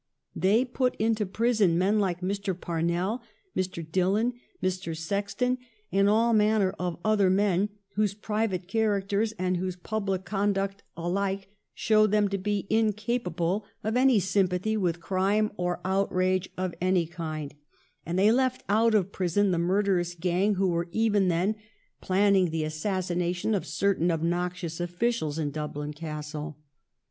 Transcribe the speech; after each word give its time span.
They 0.35 0.65
put 0.65 0.95
into 0.95 1.27
prison 1.27 1.77
men 1.77 1.99
like 1.99 2.21
Mr. 2.21 2.59
Parnell, 2.59 3.21
Mr. 3.55 3.85
Dillon, 3.87 4.33
Mr. 4.63 4.97
Sexton, 4.97 5.59
and 5.91 6.09
all 6.09 6.33
manner 6.33 6.73
of 6.79 6.97
other 7.05 7.29
men 7.29 7.69
whose 7.93 8.15
private 8.15 8.67
characters 8.67 9.33
and 9.37 9.57
whose 9.57 9.75
public 9.75 10.25
conduct 10.25 10.81
alike 10.97 11.49
showed 11.75 12.09
them 12.09 12.29
to 12.29 12.39
be 12.39 12.65
incapable 12.71 13.57
of 13.83 13.93
344 13.93 14.17
THE 14.17 14.19
STORY 14.19 14.43
OF 14.43 14.49
GLADSTONE'S 14.49 14.61
LIFE 14.65 14.71
any 14.71 14.73
sympathy 14.73 14.77
with 14.77 14.99
crinit! 14.99 15.53
or 15.55 15.79
oiurage 15.85 16.47
of 16.57 16.73
any 16.81 17.05
kind, 17.05 17.53
and 18.03 18.17
they 18.17 18.31
left 18.31 18.63
out 18.67 18.95
of 18.95 19.11
prison 19.11 19.51
tliL' 19.51 19.59
murderous 19.59 20.15
gang 20.15 20.55
who 20.55 20.69
were 20.69 20.89
even 20.91 21.27
then 21.27 21.53
planning 22.01 22.49
the 22.49 22.63
assassination 22.63 23.53
of 23.53 23.67
certain 23.67 24.09
obnoxious 24.09 24.79
officials 24.79 25.37
in 25.37 25.51
Dublin 25.51 25.93
Castle. 25.93 26.57